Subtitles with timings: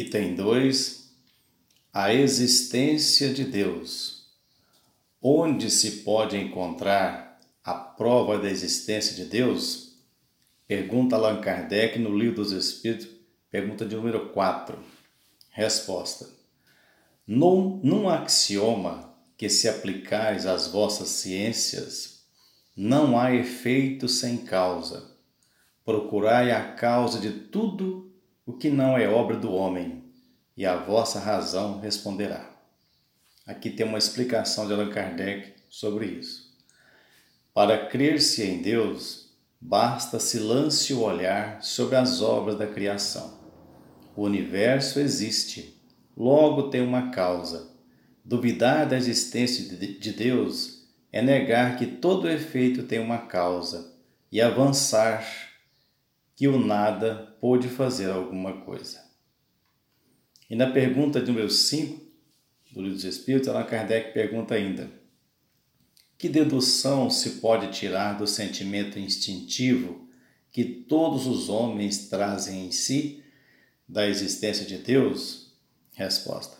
[0.00, 1.10] Item 2.
[1.92, 4.28] A existência de Deus.
[5.20, 9.96] Onde se pode encontrar a prova da existência de Deus?
[10.68, 13.08] Pergunta Allan Kardec no Livro dos Espíritos,
[13.50, 14.78] pergunta de número 4.
[15.50, 16.28] Resposta.
[17.26, 22.22] Num, num axioma que se aplicais às vossas ciências,
[22.76, 25.10] não há efeito sem causa.
[25.84, 28.07] Procurai a causa de tudo
[28.48, 30.02] o que não é obra do homem,
[30.56, 32.48] e a vossa razão responderá.
[33.46, 36.50] Aqui tem uma explicação de Allan Kardec sobre isso.
[37.52, 43.38] Para crer-se em Deus, basta-se lance o olhar sobre as obras da criação.
[44.16, 45.78] O universo existe,
[46.16, 47.70] logo tem uma causa.
[48.24, 53.92] Duvidar da existência de Deus é negar que todo efeito tem uma causa
[54.32, 55.22] e avançar
[56.34, 59.02] que o nada pôde fazer alguma coisa.
[60.48, 62.00] E na pergunta número 5
[62.72, 64.90] do Livro dos Espíritos, Allan Kardec pergunta ainda:
[66.16, 70.08] Que dedução se pode tirar do sentimento instintivo
[70.50, 73.22] que todos os homens trazem em si
[73.88, 75.52] da existência de Deus?
[75.92, 76.56] Resposta: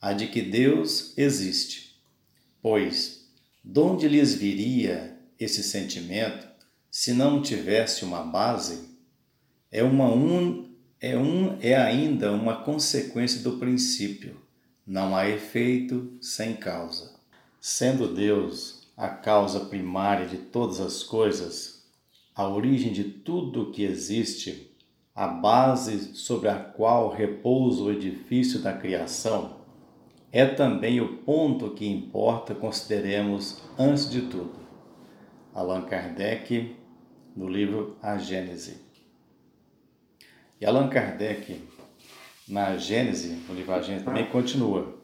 [0.00, 2.00] A de que Deus existe.
[2.60, 3.28] Pois,
[3.62, 6.48] de onde lhes viria esse sentimento
[6.90, 8.93] se não tivesse uma base,
[9.74, 10.66] é, uma un,
[11.00, 14.36] é, um, é ainda uma consequência do princípio.
[14.86, 17.16] Não há efeito sem causa.
[17.60, 21.84] Sendo Deus a causa primária de todas as coisas,
[22.36, 24.70] a origem de tudo o que existe,
[25.12, 29.56] a base sobre a qual repousa o edifício da criação,
[30.30, 34.54] é também o ponto que importa consideremos antes de tudo.
[35.52, 36.76] Allan Kardec,
[37.34, 38.93] no livro A Gênese.
[40.64, 41.60] E Allan Kardec,
[42.48, 44.98] na Gênese, no livro A Gênese, também continua.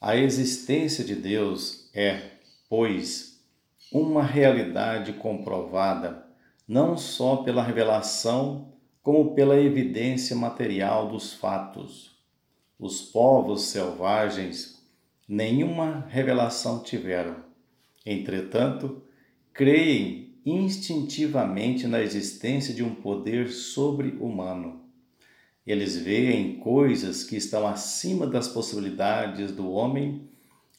[0.00, 2.32] A existência de Deus é,
[2.68, 3.40] pois,
[3.92, 6.26] uma realidade comprovada
[6.66, 12.18] não só pela revelação, como pela evidência material dos fatos.
[12.76, 14.84] Os povos selvagens
[15.28, 17.36] nenhuma revelação tiveram.
[18.04, 19.04] Entretanto,
[19.52, 24.80] creem instintivamente na existência de um poder sobre-humano.
[25.66, 30.28] Eles veem coisas que estão acima das possibilidades do homem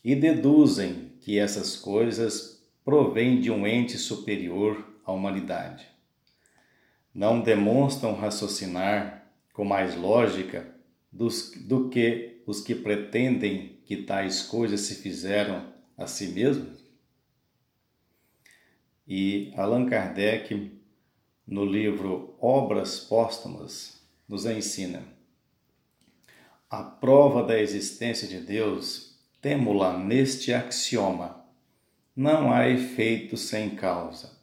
[0.04, 5.88] e deduzem que essas coisas provêm de um ente superior à humanidade.
[7.12, 10.68] Não demonstram raciocinar com mais lógica
[11.12, 16.85] dos, do que os que pretendem que tais coisas se fizeram a si mesmos?
[19.08, 20.72] E Allan Kardec,
[21.46, 25.04] no livro Obras Póstumas, nos ensina:
[26.68, 31.46] a prova da existência de Deus temo-la neste axioma:
[32.16, 34.40] não há efeito sem causa.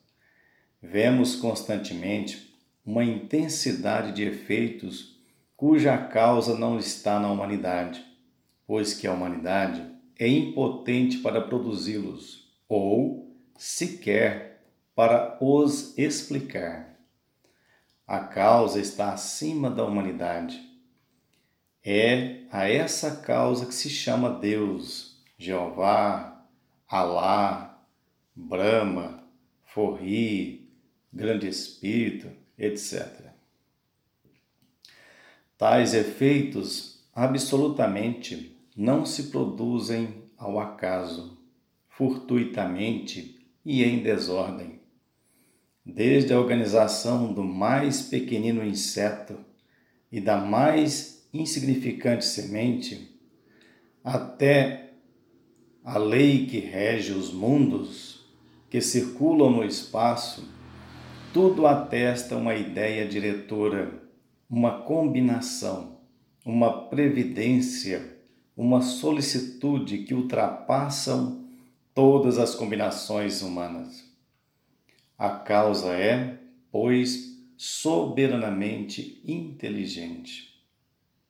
[0.81, 2.55] Vemos constantemente
[2.87, 5.21] uma intensidade de efeitos
[5.57, 8.05] cuja causa não está na humanidade,
[8.65, 9.85] pois que a humanidade
[10.17, 14.52] é impotente para produzi-los, ou sequer
[14.95, 16.99] para os explicar.
[18.07, 20.61] A causa está acima da humanidade.
[21.85, 26.47] É a essa causa que se chama Deus, Jeová,
[26.87, 27.83] Alá,
[28.37, 29.25] Brahma,
[29.65, 30.71] Forri,
[31.13, 33.33] Grande Espírito, etc.
[35.57, 41.39] Tais efeitos absolutamente não se produzem ao acaso,
[41.89, 44.82] fortuitamente e em desordem
[45.85, 49.39] desde a organização do mais pequenino inseto
[50.11, 53.19] e da mais insignificante semente,
[54.05, 54.93] até
[55.85, 58.25] a lei que rege os mundos
[58.71, 60.49] que circulam no espaço,
[61.33, 64.03] tudo atesta uma ideia diretora,
[64.49, 66.01] uma combinação,
[66.45, 68.19] uma previdência,
[68.57, 71.45] uma solicitude que ultrapassam
[71.95, 74.12] todas as combinações humanas.
[75.23, 76.37] A causa é,
[76.73, 80.52] pois, soberanamente inteligente.